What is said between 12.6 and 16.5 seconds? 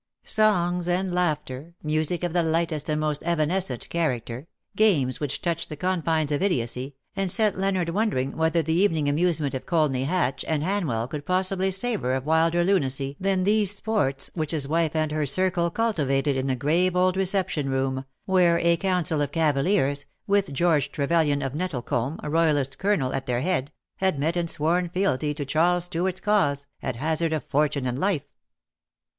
lunacy than these sports which his wife and her circle cultivated in